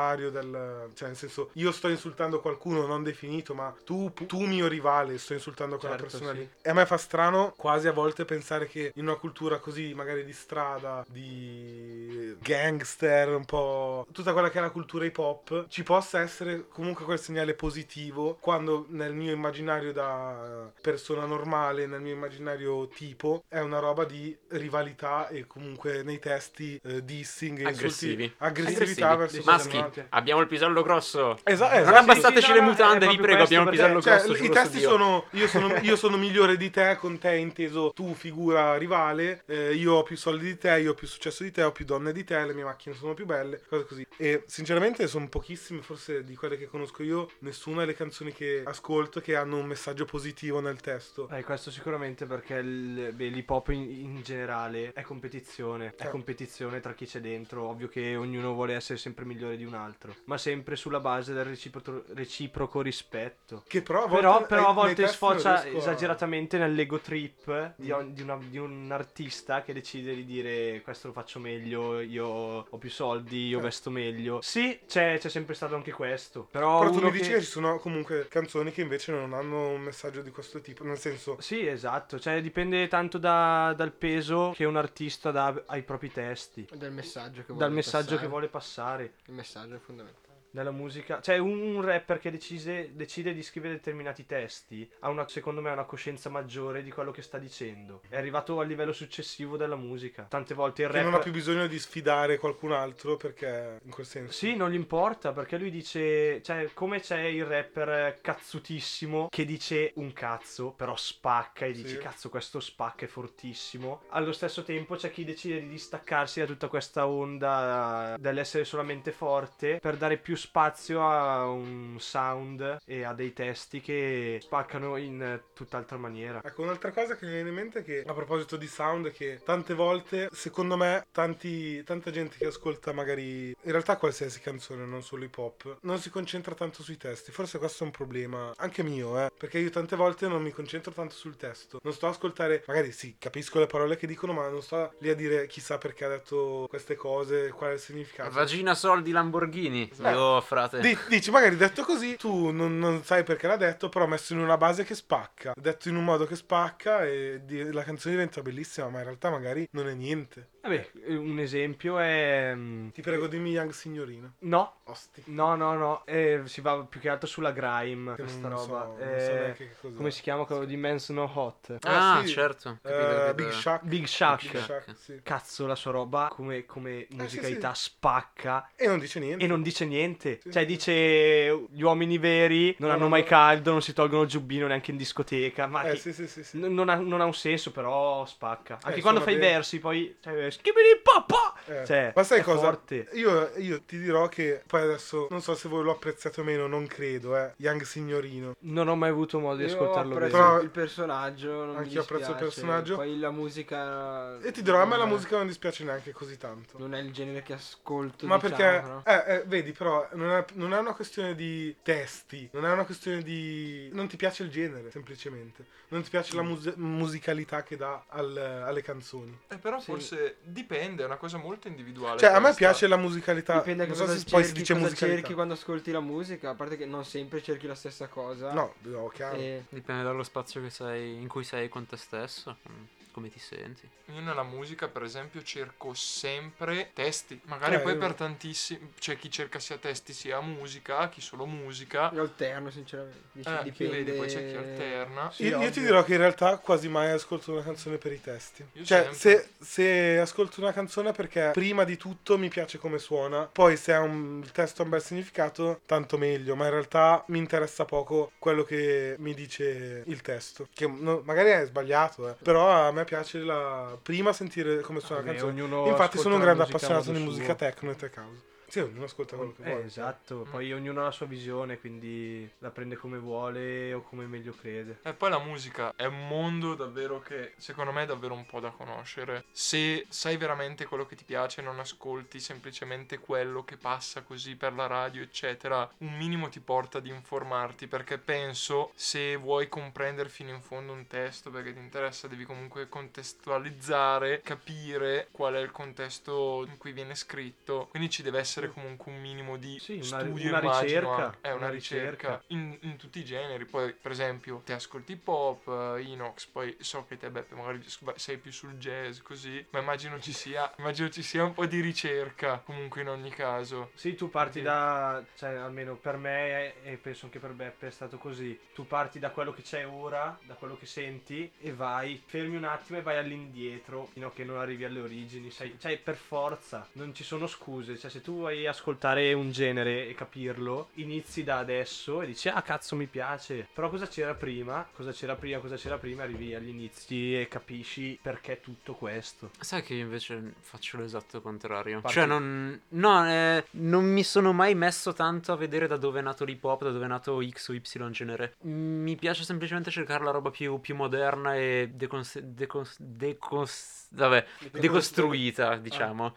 [0.00, 4.66] avversario, del, cioè nel senso io sto insultando qualcuno non definito, ma tu, tu mio
[4.66, 6.38] rivale sto insultando quella Certo, persona sì.
[6.38, 6.50] lì.
[6.62, 10.24] E a me fa strano quasi a volte pensare che in una cultura così magari
[10.24, 15.82] di strada, di gangster, un po' tutta quella che è la cultura hip hop, ci
[15.82, 22.14] possa essere comunque quel segnale positivo quando nel mio immaginario da persona normale, nel mio
[22.14, 27.78] immaginario tipo, è una roba di rivalità e comunque nei testi eh, dissing e insulti-
[27.80, 28.34] Aggressivi.
[28.38, 30.06] aggressività verso Maschi, Esattamente.
[30.10, 31.38] abbiamo il pisello grosso.
[31.44, 31.96] Esatto, Non esatto.
[31.98, 34.44] abbasstateci sì, sì, le no, mutande, vi prego, abbiamo il pisello Cioè, grosso.
[34.44, 34.88] i testi Dio.
[34.90, 39.74] sono io, sono io sono migliore di te, con te inteso tu figura rivale, eh,
[39.74, 42.12] io ho più soldi di te, io ho più successo di te, ho più donne
[42.12, 44.06] di te, le mie macchine sono più belle, cose così.
[44.16, 49.20] E sinceramente sono pochissime, forse di quelle che conosco io, nessuna delle canzoni che ascolto
[49.20, 51.28] che hanno un messaggio positivo nel testo.
[51.30, 56.10] Eh, questo sicuramente perché il- beh, l'hip hop in, in generale è competizione, è Certo.
[56.10, 59.79] competizione tra chi c'è dentro, ovvio che ognuno vuole essere sempre migliore di un altro,
[60.24, 63.62] ma sempre sulla base del reciproco, reciproco rispetto.
[63.66, 68.08] Che però a volte, Però, però a volte sfocia a- esageratamente nell'ego trip di, Mm.
[68.12, 72.78] di una- di un artista che decide di dire questo lo faccio meglio, io ho
[72.78, 73.62] più soldi, io Eh.
[73.62, 74.40] vesto meglio.
[74.42, 76.48] Sì, c'è, c'è sempre stato anche questo.
[76.50, 79.68] Però, Però tu mi dici che- che ci sono comunque canzoni che invece non hanno
[79.70, 84.52] un messaggio di questo tipo, nel senso Sì, esatto, cioè dipende tanto da- dal peso
[84.54, 88.20] che un artista dà ai propri testi, Dal messaggio che vuole dal messaggio passare.
[88.20, 89.12] che vuole passare.
[89.26, 90.29] Il messaggio è fondamentale.
[90.52, 95.28] Nella musica, cioè un, un rapper che decise- decide di scrivere determinati testi ha una,
[95.28, 98.00] secondo me, una coscienza maggiore di quello che sta dicendo.
[98.08, 100.24] È arrivato al livello successivo della musica.
[100.24, 101.04] Tante volte il che rap.
[101.04, 104.32] non ha più bisogno di sfidare qualcun altro perché in quel senso.
[104.32, 109.92] Sì, non gli importa perché lui dice, cioè, come c'è il rapper cazzutissimo che dice
[109.96, 111.82] un cazzo, però spacca e Sì.
[111.82, 114.02] dici cazzo questo spacca è fortissimo.
[114.08, 119.78] Allo stesso tempo c'è chi decide di distaccarsi da tutta questa onda dell'essere solamente forte
[119.80, 125.96] per dare più spazio a un sound e a dei testi che spaccano in tutt'altra
[125.96, 126.40] maniera.
[126.42, 129.12] Ecco, un'altra cosa che mi viene in mente è che a proposito di sound è
[129.12, 134.84] che tante volte, secondo me, tanti- tanta gente che ascolta magari in realtà qualsiasi canzone,
[134.84, 137.30] non solo hip hop, non si concentra tanto sui testi.
[137.30, 140.92] Forse questo è un problema anche mio, eh, perché io tante volte non mi concentro
[140.92, 141.78] tanto sul testo.
[141.82, 145.10] Non sto a ascoltare, magari sì, capisco le parole che dicono, ma non sto lì
[145.10, 148.30] a dire chissà perché ha detto queste cose, qual è il significato.
[148.30, 149.90] Vagina soldi Lamborghini.
[149.90, 150.10] Eh.
[150.10, 150.80] Io, frate.
[150.80, 154.40] Di- dici, magari detto così, tu non, non sai perché l'ha detto, però messo in
[154.40, 158.42] una base che spacca, detto in un modo che spacca e di- la canzone diventa
[158.42, 160.48] bellissima, ma in realtà magari non è niente.
[160.62, 162.52] Vabbè, un esempio è...
[162.54, 164.30] mm, Ti prego, dimmi Young Signorina.
[164.40, 165.22] No, Osti.
[165.26, 168.66] no, no, no, eh, si va più che altro sulla grime, Che questa non so,
[168.66, 168.84] roba.
[168.84, 169.94] non so Eh, neanche che cos'è.
[169.94, 171.78] come si chiama quello di Men's No Hot?
[171.82, 172.28] Ah, Ah, sì.
[172.32, 172.78] certo.
[172.82, 173.34] Capito, Eh, capito.
[173.34, 173.84] Big Shack.
[173.84, 174.42] Big Shack.
[174.52, 175.20] Big Shack, sì.
[175.22, 177.84] Cazzo, la sua roba come, come musicalità sì.
[177.84, 179.42] spacca E non dice niente.
[179.44, 180.40] e non dice niente.
[180.42, 180.68] Sì, Cioè, sì.
[180.68, 183.26] dice gli uomini veri non No, hanno no, mai no.
[183.26, 185.66] caldo, non si tolgono il giubbino neanche in discoteca.
[185.66, 186.58] Ma Eh, che- sì, sì, sì, sì.
[186.58, 188.78] n- non, ha, non ha un senso, però spacca.
[188.82, 190.16] Anche quando fai i versi, poi.
[190.20, 191.54] Cioè, skibidi papà!
[191.66, 192.60] Eh, Cioè, ma sai cosa?
[192.60, 193.08] forte.
[193.12, 196.66] Io, io ti dirò che poi adesso non so se voi lo apprezzate o meno,
[196.66, 197.52] non credo, eh.
[197.56, 198.54] Young Signorino.
[198.60, 200.48] Non ho mai avuto modo di Io ascoltarlo apprezzo bene.
[200.48, 202.94] Però- il personaggio, non mi Anch'io apprezzo il personaggio.
[202.96, 204.38] Poi la musica...
[204.40, 206.78] E ti dirò, a me la musica non dispiace neanche così tanto.
[206.78, 209.02] Non è il genere che ascolto, Ma diciamo, perché, no?
[209.06, 212.84] eh, eh, vedi, però, non è, non è una questione di testi, non è una
[212.84, 213.88] questione di.
[213.92, 215.64] Non ti piace il genere, semplicemente.
[215.88, 219.36] Non ti piace la mus- musicalità che dà al- alle canzoni.
[219.48, 219.86] Eh, però Sì.
[219.86, 222.18] forse dipende, è una cosa molto individuale.
[222.18, 222.58] Cioè, a me questa.
[222.58, 223.58] piace la musicalità.
[223.58, 225.18] Dipende non so cosa, se poi si cerchi, dice musicalità.
[225.18, 228.52] cerchi quando ascolti la musica, a parte che non sempre cerchi la stessa cosa.
[228.52, 229.36] No, no, chiaro.
[229.36, 233.38] E Dipende dallo spazio che sei, in cui sei con te stesso, mm, come ti
[233.38, 233.88] senti.
[234.12, 237.40] Io nella musica, per esempio, cerco sempre testi.
[237.44, 238.92] Magari Eh, poi io- per tantissimi.
[238.98, 242.10] C'è chi cerca sia testi sia musica, chi solo musica.
[242.12, 243.18] io alterno, sinceramente.
[243.32, 243.96] Dici, Eh, dipende...
[243.96, 245.30] vedi, poi c'è chi alterna.
[245.30, 248.20] Sì, io, io ti dirò che in realtà quasi mai ascolto una canzone per i
[248.20, 248.66] testi.
[248.72, 253.48] Io cioè, se, se ascolto una canzone perché prima di tutto mi piace come suona,
[253.50, 256.56] poi se ha un, il testo ha un bel significato, tanto meglio.
[256.56, 260.68] Ma in realtà mi interessa poco quello che mi dice il testo.
[260.74, 262.34] Che no- magari è sbagliato, eh.
[262.42, 265.88] però a me piace la, prima sentire come suona la canzone.
[265.88, 267.54] Infatti sono un grande appassionato di musica suo.
[267.56, 268.49] techno e tech house.
[268.70, 269.84] Sì, ognuno ascolta quello che Eh, vuole.
[269.86, 274.52] esatto, poi ognuno ha la sua visione, quindi la prende come vuole o come meglio
[274.54, 275.00] crede.
[275.02, 278.60] E poi la musica è un mondo davvero che secondo me è davvero un po'
[278.60, 279.42] da conoscere.
[279.50, 284.72] Se sai veramente quello che ti piace, non ascolti semplicemente quello che passa così per
[284.74, 290.50] la radio, eccetera, un minimo ti porta ad informarti perché penso se vuoi comprendere fino
[290.50, 296.64] in fondo un testo perché ti interessa, devi comunque contestualizzare, capire qual è il contesto
[296.68, 297.88] in cui viene scritto.
[297.90, 301.38] Quindi ci deve essere comunque un minimo di Sì, una- studio, una immagino, ricerca, anche.
[301.40, 302.42] È una, una ricerca, ricerca.
[302.48, 303.64] In, in tutti i generi.
[303.64, 307.82] Poi, per esempio, ti ascolti pop, eh, Inox, poi so che te, Beppe, magari
[308.16, 309.64] sei più sul jazz, così.
[309.70, 313.90] Ma immagino ci sia, immagino ci sia un po' di ricerca, comunque in ogni caso.
[313.94, 314.64] Sì, tu parti Sì.
[314.64, 318.58] da, cioè almeno per me e penso anche per Beppe è stato così.
[318.74, 322.64] Tu parti da quello che c'è ora, da quello che senti e vai, fermi un
[322.64, 325.50] attimo e vai all'indietro fino a che non arrivi alle origini.
[325.50, 327.96] Sai, cioè per forza, non ci sono scuse.
[327.98, 332.62] Cioè se tu vuoi ascoltare un genere e capirlo, inizi da adesso e dici ah
[332.62, 333.68] cazzo mi piace.
[333.72, 334.86] Però cosa c'era prima?
[334.92, 335.58] Cosa c'era prima?
[335.60, 336.24] Cosa c'era prima?
[336.24, 339.50] Arrivi agli inizi e capisci perché tutto questo.
[339.60, 342.00] Sai che io invece faccio l'esatto contrario.
[342.00, 346.18] Parti- Cioè, non, no, eh, non mi sono mai messo tanto a vedere da dove
[346.18, 348.56] è nato l'hip hop, da dove è nato X o Y genere.
[348.62, 355.76] Mi piace semplicemente cercare la roba più, più moderna e decons- decons- decos- vabbè, decostruita,
[355.76, 356.34] diciamo.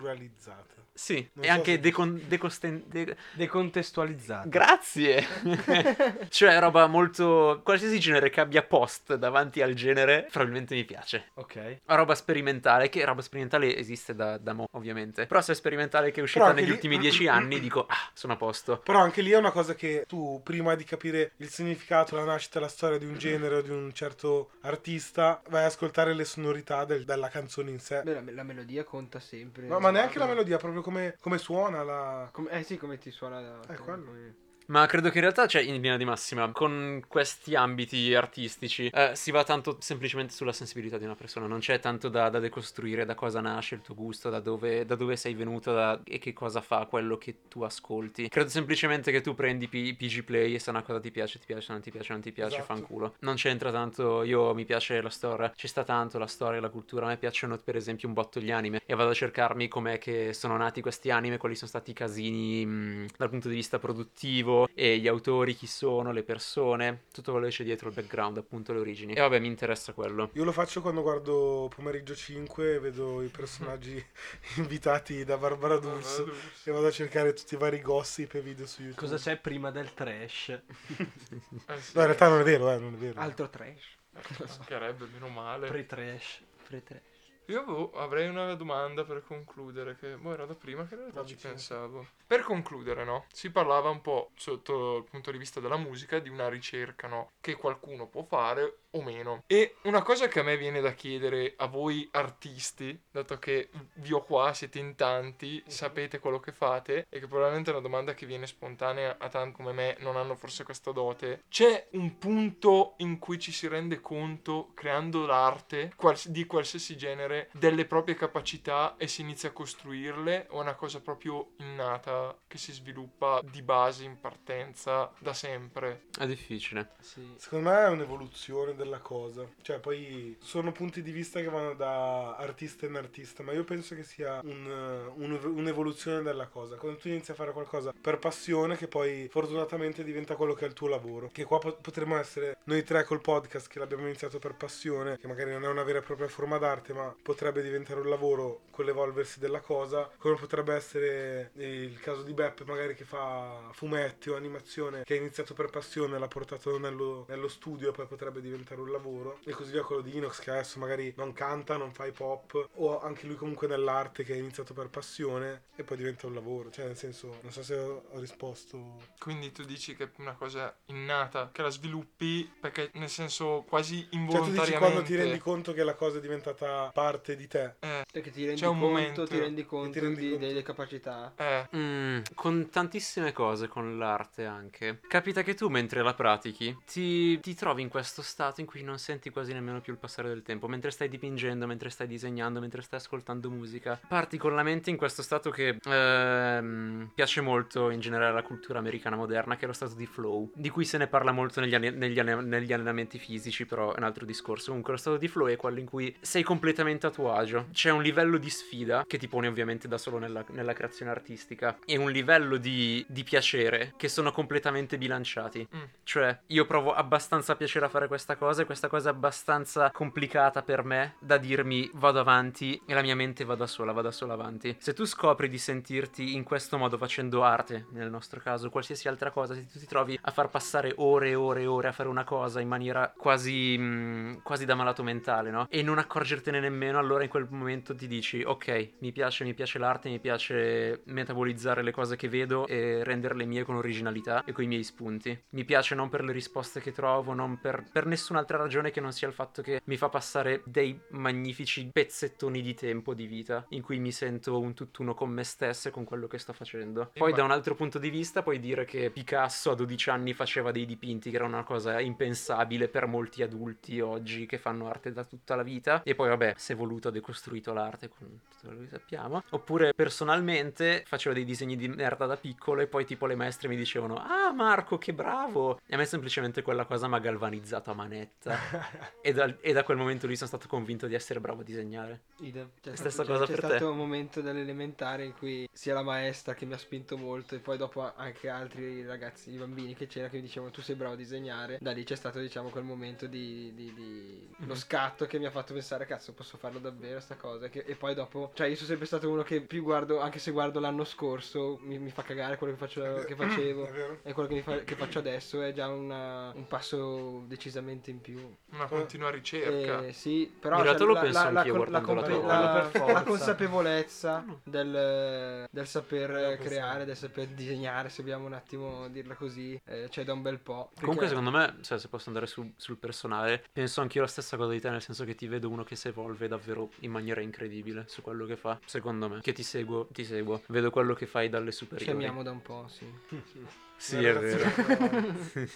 [0.00, 0.78] Decostrutturalizzata.
[0.92, 4.48] Sì, Non e so anche se- decon- decosten- de- Decontestualizzato.
[4.48, 5.24] Grazie!
[6.28, 7.60] cioè, roba molto.
[7.64, 11.30] qualsiasi genere che abbia post davanti al genere, probabilmente mi piace.
[11.34, 11.78] ok.
[11.86, 15.26] Roba sperimentale, che roba sperimentale esiste da, da mo, ovviamente.
[15.26, 18.34] Però se è sperimentale che è uscita negli lì- ultimi dieci anni, dico, ah, sono
[18.34, 18.78] a posto.
[18.78, 22.60] Però anche lì è una cosa che tu, prima di capire il significato, la nascita,
[22.60, 26.84] la storia di un genere o di un certo artista, vai a ascoltare le sonorità
[26.84, 28.02] del- della canzone in sé.
[28.02, 29.66] Beh, la, la melodia conta sempre.
[29.66, 32.28] No, ma neanche la melodia, proprio come, come suona la...
[32.32, 33.60] Come- eh sì, come ti suona da...
[33.72, 34.04] Eh, quello.
[34.04, 34.34] come-
[34.70, 39.10] Ma credo che in realtà, cioè, in linea di massima, con questi ambiti artistici eh,
[39.16, 43.04] si va tanto semplicemente sulla sensibilità di una persona, non c'è tanto da, da decostruire
[43.04, 46.32] da cosa nasce il tuo gusto, da dove, da dove sei venuto da- e che
[46.32, 48.28] cosa fa quello che tu ascolti.
[48.28, 51.46] Credo semplicemente che tu prendi P- PG Play e se una cosa ti piace, ti
[51.46, 52.72] piace, non ti piace, non ti piace, Esatto.
[52.74, 53.14] fanculo.
[53.22, 57.06] Non c'entra tanto, io mi piace la storia, ci sta tanto la storia, la cultura,
[57.06, 60.32] a me piacciono per esempio un botto gli anime e vado a cercarmi com'è che
[60.32, 64.58] sono nati questi anime, quali sono stati i casini mh, dal punto di vista produttivo
[64.74, 68.72] e gli autori, chi sono, le persone, tutto quello che c'è dietro il background, appunto
[68.72, 69.14] le origini.
[69.14, 70.30] E vabbè, mi interessa quello.
[70.34, 74.04] Io lo faccio quando guardo pomeriggio 5 e vedo i personaggi
[74.56, 76.30] invitati da Barbara D'Urso
[76.64, 79.00] e vado a cercare tutti i vari gossip e video su YouTube.
[79.00, 80.48] Cosa c'è prima del trash?
[81.66, 83.20] Eh No, in realtà non è vero, eh, non è vero.
[83.20, 83.96] Altro trash.
[84.38, 85.68] mancherebbe, meno male.
[85.68, 86.42] Pre-trash.
[86.66, 87.09] Pre-trash.
[87.50, 91.24] Io boh, avrei una domanda per concludere, che boh, era da prima che in realtà
[91.24, 92.06] ci pensavo.
[92.24, 93.24] Per concludere, no?
[93.32, 97.32] Si parlava un po' sotto il punto di vista della musica di una ricerca, no?
[97.40, 99.44] Che qualcuno può fare o meno.
[99.46, 104.12] E una cosa che a me viene da chiedere a voi artisti, dato che vi
[104.12, 108.14] ho qua, siete in tanti, sapete quello che fate, e che probabilmente è una domanda
[108.14, 111.44] che viene spontanea a tanti come me, non hanno forse questa dote.
[111.48, 117.50] C'è un punto in cui ci si rende conto, creando l'arte, quals- di qualsiasi genere,
[117.52, 122.58] delle proprie capacità e si inizia a costruirle, o è una cosa proprio innata che
[122.58, 126.06] si sviluppa di base in partenza da sempre?
[126.18, 126.92] È difficile.
[127.00, 127.34] Sì.
[127.36, 129.46] Secondo me è un'evoluzione della cosa.
[129.62, 133.94] Cioè, poi sono punti di vista che vanno da artista in artista, ma io penso
[133.94, 136.76] che sia un, eh, un- un'evoluzione della cosa.
[136.76, 140.68] Quando tu inizi a fare qualcosa per passione, che poi fortunatamente diventa quello che è
[140.68, 141.28] il tuo lavoro.
[141.32, 145.26] Che qua po- potremmo essere noi tre col podcast che l'abbiamo iniziato per passione, che
[145.26, 148.84] magari non è una vera e propria forma d'arte, ma potrebbe diventare un lavoro con
[148.84, 150.10] l'evolversi della cosa.
[150.18, 155.16] Come potrebbe essere il caso di Beppe, magari che fa fumetti o animazione, che ha
[155.16, 159.40] iniziato per passione, l'ha portato nello, nello studio e poi potrebbe diventare un lavoro.
[159.44, 162.68] E così via quello di Inox, che adesso magari non canta, non fa hip hop,
[162.74, 166.70] o anche lui comunque nell'arte che ha iniziato per passione e poi diventa un lavoro.
[166.70, 169.02] Cioè, nel senso, non so se ho, ho risposto.
[169.18, 174.00] Quindi tu dici che è una cosa innata, che la sviluppi perché nel senso quasi
[174.02, 174.66] Cioè, tu involontariamente.
[174.66, 177.74] dici quando ti rendi conto che la cosa è diventata parte di te.
[177.80, 180.46] Eh, Perché ti rendi C'è un conto, momento ti rendi conto ti rendi di- conto.
[180.46, 181.32] delle capacità.
[181.36, 185.00] eh, Mm, con tantissime cose, con l'arte anche.
[185.06, 188.98] Capita che tu mentre la pratichi ti, ti trovi in questo stato in cui non
[188.98, 190.68] senti quasi nemmeno più il passare del tempo.
[190.68, 194.00] Mentre stai dipingendo, mentre stai disegnando, mentre stai ascoltando musica.
[194.06, 198.78] Parti con la mente in questo stato che ehm, piace molto in generale alla cultura
[198.78, 200.50] americana moderna, che è lo stato di flow.
[200.54, 203.98] Di cui se ne parla molto negli, anni- negli anni- negli allenamenti fisici, però è
[203.98, 204.68] un altro discorso.
[204.68, 207.66] Comunque lo stato di flow è quello in cui sei completamente a tuo agio.
[207.72, 211.78] C'è un livello di sfida che ti pone ovviamente da solo nella, nella creazione artistica
[211.84, 215.66] e un livello di, di piacere che sono completamente bilanciati.
[215.74, 215.82] Mm.
[216.02, 220.62] Cioè, io provo abbastanza piacere a fare questa cosa e questa cosa è abbastanza complicata
[220.62, 224.10] per me da dirmi vado avanti e la mia mente va da sola, va da
[224.10, 224.76] sola avanti.
[224.78, 229.30] Se tu scopri di sentirti in questo modo facendo arte, nel nostro caso, qualsiasi altra
[229.30, 232.08] cosa, se tu ti trovi a far passare ore e ore e ore a fare
[232.08, 235.66] una cosa in maniera quasi, mm, quasi da malato mentale, no?
[235.70, 239.78] E non accorgertene nemmeno, allora in quel momento ti dici ok, mi piace, mi piace
[239.78, 244.64] l'arte, mi piace metabolizzare le cose che vedo e renderle mie con originalità e con
[244.64, 245.38] i miei spunti.
[245.50, 248.06] Mi piace non per le risposte che trovo, non per, per
[248.40, 252.74] nessun'altra ragione che non sia il fatto che mi fa passare dei magnifici pezzettoni di
[252.74, 256.26] tempo di vita in cui mi sento un tutt'uno con me stesso e con quello
[256.26, 257.10] che sto facendo.
[257.12, 260.70] Poi da un altro punto di vista puoi dire che Picasso a 12 anni faceva
[260.70, 265.24] dei dipinti che era una cosa impensabile per molti adulti oggi che fanno arte da
[265.24, 268.80] tutta la vita e poi vabbè si è voluto ha decostruito l'arte con tutto quello
[268.80, 269.42] che sappiamo.
[269.50, 273.76] Oppure personalmente facevo dei disegni di merda da piccolo e poi tipo le maestre mi
[273.76, 275.80] dicevano ah Marco che bravo!
[275.86, 278.29] E a me semplicemente quella cosa mi ha galvanizzato a manetta
[279.22, 282.20] e, da, e da quel momento lì sono stato convinto di essere bravo a disegnare
[282.40, 282.70] Idem.
[282.80, 283.84] C'è Stessa stato, cosa c'è per stato te.
[283.84, 287.76] un momento dell'elementare in cui sia la maestra che mi ha spinto molto e poi
[287.76, 291.16] dopo anche altri ragazzi, i bambini che c'era che mi dicevano tu sei bravo a
[291.16, 291.78] disegnare.
[291.80, 294.74] Da lì c'è stato diciamo quel momento di, di- di- lo Mhm.
[294.74, 297.68] scatto che mi ha fatto pensare cazzo posso farlo davvero sta cosa.
[297.68, 300.50] Che- e poi dopo, cioè io sono sempre stato uno che più guardo, anche se
[300.50, 304.18] guardo l'anno scorso, mi, mi fa cagare quello che, faccio, che facevo.
[304.22, 308.20] E quello che, mi fa- che faccio adesso è già una- un passo decisamente in
[308.20, 308.38] più.
[308.72, 310.04] una continua ricerca.
[310.06, 312.12] Eh, sì, però In realtà cioè, lo penso anch'io con- guardando
[312.46, 312.80] la la-.
[312.90, 313.12] Per forza.
[313.12, 319.34] la consapevolezza del, del saper Eh, creare, del saper disegnare, se vogliamo un attimo dirla
[319.34, 320.90] così, eh, c'è da un bel po'.
[321.00, 324.56] Comunque, Perché- secondo me, cioè, se posso andare sul, sul personale, penso anch'io la stessa
[324.56, 327.40] cosa di te, nel senso che ti vedo uno che si evolve davvero in maniera
[327.40, 328.78] incredibile su quello che fa.
[328.84, 330.62] Secondo me, che ti seguo, ti seguo.
[330.68, 332.12] Vedo quello che fai dalle ci superiori.
[332.12, 333.06] amiamo da un po', sì.
[334.00, 334.64] Sì, è vero.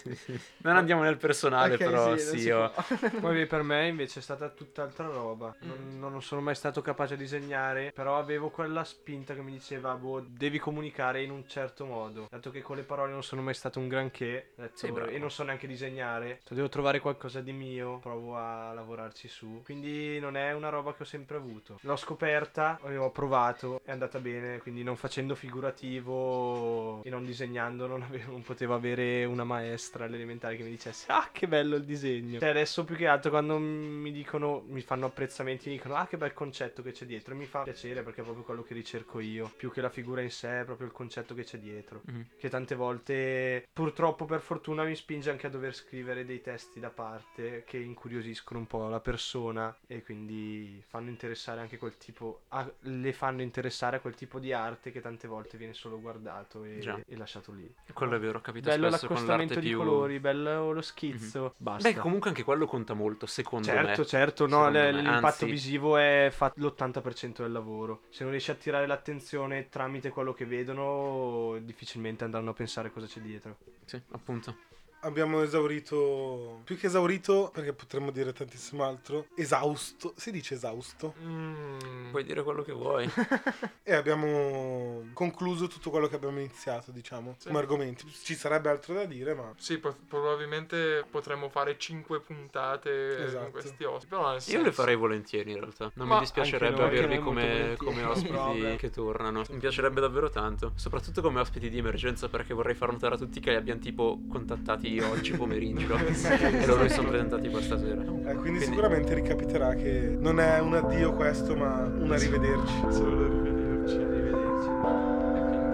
[0.64, 2.70] non andiamo nel personale, Ok, però sì, si io...
[2.70, 3.10] può.
[3.20, 5.54] Poi per me invece è stata tutt'altra roba.
[5.60, 9.92] Non, non sono mai stato capace a disegnare, però avevo quella spinta che mi diceva,
[9.94, 12.26] boh, devi comunicare in un certo modo.
[12.30, 15.30] Dato che con le parole non sono mai stato un granché, detto, Sì, e non
[15.30, 19.60] so neanche disegnare, ho detto, devo trovare qualcosa di mio, provo a lavorarci su.
[19.64, 21.78] Quindi non è una roba che ho sempre avuto.
[21.82, 28.00] L'ho scoperta, ho provato, è andata bene, quindi non facendo figurativo e non disegnando non,
[28.02, 32.38] avevo, non potevo avere una maestra all'elementare che mi dicesse, ah che bello il disegno.
[32.38, 36.16] Cioè adesso più che altro quando mi dicono, mi fanno apprezzamenti, mi dicono, ah che
[36.16, 39.20] bel concetto che c'è dietro, e mi fa piacere perché è proprio quello che ricerco
[39.20, 42.02] io, più che la figura in sé, è proprio il concetto che c'è dietro.
[42.04, 42.26] Mhm.
[42.38, 46.90] Che tante volte, purtroppo per fortuna, mi spinge anche a dover scrivere dei testi da
[46.90, 52.70] parte che incuriosiscono un po' la persona e quindi fanno interessare anche quel tipo, a-
[52.80, 57.04] le fanno interessare a quel tipo di arte che tante volte viene solo guardato e,
[57.06, 57.72] e lasciato lì.
[57.92, 59.78] Quello è vero, capita Bello spesso con l'arte di più...
[59.78, 61.54] colori, bello lo schizzo.
[61.56, 61.88] Basta.
[61.88, 64.06] Beh, comunque anche quello conta molto, secondo Certo, me.
[64.06, 68.02] certo, no, Secondo le- me, l'impatto anzi- visivo è fa- l'80% del lavoro.
[68.10, 73.06] Se non riesci a attirare l'attenzione tramite quello che vedono, difficilmente andranno a pensare cosa
[73.06, 73.56] c'è dietro.
[73.84, 74.56] Sì, appunto.
[75.04, 82.10] Abbiamo esaurito, più che esaurito, perché potremmo dire tantissimo altro, esausto, si dice esausto, Mm,
[82.10, 83.06] Puoi dire quello che vuoi.
[83.82, 87.48] e abbiamo concluso tutto quello che abbiamo iniziato, diciamo, Sì.
[87.48, 88.06] come argomenti.
[88.10, 93.42] Ci sarebbe altro da dire, ma Sì, po- probabilmente potremmo fare 5 puntate Esatto.
[93.42, 94.14] con questi ospiti.
[94.14, 95.90] Io le senso- farei volentieri in realtà.
[95.94, 99.42] Non Ma mi dispiacerebbe noi, averli come, come ospiti che tornano.
[99.50, 100.72] Mi piacerebbe davvero tanto.
[100.76, 104.18] Soprattutto come ospiti di emergenza perché vorrei far notare a tutti che li abbiamo tipo
[104.30, 105.96] contattati oggi pomeriggio.
[105.98, 108.00] e loro si sono presentati questa sera.
[108.02, 112.74] eh, quindi, Quindi- sicuramente ricapiterà che non è un addio questo, ma un arrivederci.
[112.90, 113.94] Solo arrivederci.
[113.96, 114.68] Arrivederci.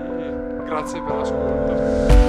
[0.06, 2.19] Quindi grazie per l'ascolto.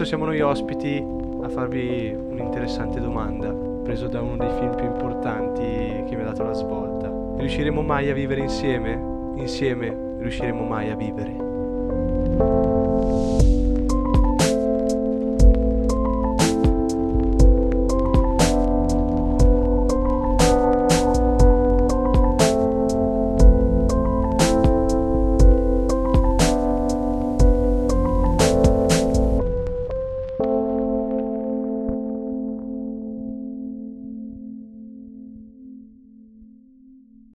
[0.00, 1.06] Adesso siamo noi ospiti
[1.42, 5.62] a farvi un'interessante domanda, preso da uno dei film più importanti
[6.08, 7.12] che mi ha dato la svolta.
[7.36, 8.92] Riusciremo mai a vivere insieme?
[9.34, 12.69] Insieme riusciremo mai a vivere?